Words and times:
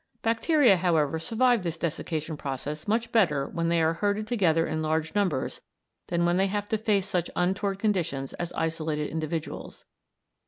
Bacteria, 0.23 0.77
however, 0.77 1.19
survive 1.19 1.61
this 1.61 1.77
desiccation 1.77 2.35
process 2.35 2.87
much 2.87 3.11
better 3.11 3.45
when 3.47 3.69
they 3.69 3.83
are 3.83 3.93
herded 3.93 4.25
together 4.25 4.65
in 4.65 4.81
large 4.81 5.13
numbers 5.13 5.61
than 6.07 6.25
when 6.25 6.37
they 6.37 6.47
have 6.47 6.67
to 6.69 6.77
face 6.79 7.05
such 7.05 7.29
untoward 7.35 7.77
conditions 7.77 8.33
as 8.33 8.51
isolated 8.53 9.11
individuals. 9.11 9.85